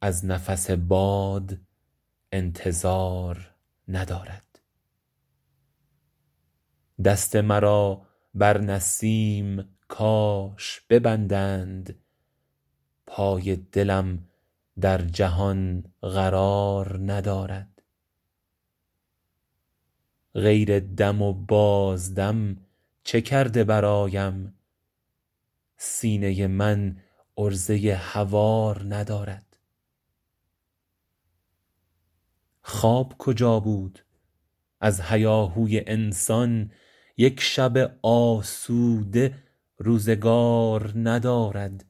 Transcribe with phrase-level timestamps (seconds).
[0.00, 1.58] از نفس باد
[2.32, 3.54] انتظار
[3.88, 4.60] ندارد.
[7.04, 8.02] دست مرا
[8.34, 11.98] بر نسیم کاش ببندند
[13.06, 14.24] پای دلم
[14.80, 17.82] در جهان قرار ندارد.
[20.34, 22.56] غیر دم و بازدم
[23.04, 24.54] چه کرده برایم؟
[25.76, 26.96] سینه من
[27.36, 29.47] عرضه هوار ندارد.
[32.78, 34.04] خواب کجا بود؟
[34.80, 36.72] از هیاهوی انسان
[37.16, 39.34] یک شب آسوده
[39.78, 41.84] روزگار ندارد.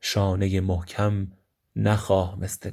[0.00, 1.32] شانه محکم
[1.76, 2.70] نخواه مثل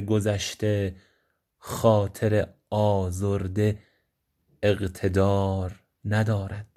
[0.00, 0.96] گذشته.
[1.58, 3.78] خاطر آزرده
[4.62, 6.73] اقتدار ندارد.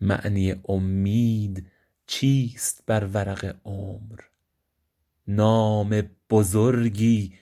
[0.00, 1.70] معنی امید
[2.06, 4.20] چیست بر ورق عمر؟
[5.26, 7.38] نام بزرگی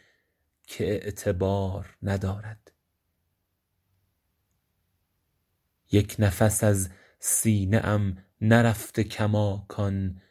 [0.63, 2.73] که اعتبار ندارد.
[5.93, 10.23] یک نفس از سینه ام نرفته کماکان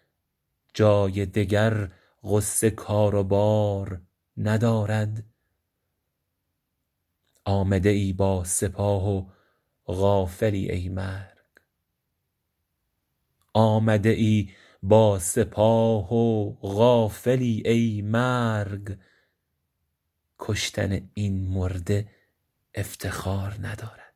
[0.74, 1.92] جای دگر
[2.24, 4.02] غصه کار و بار
[4.38, 5.24] ندارد.
[13.58, 14.50] آمده ای
[14.84, 18.98] با سپاه و غافلی ای مرگ.
[20.40, 22.10] کشتن این مرده
[22.76, 24.07] افتخار ندارد.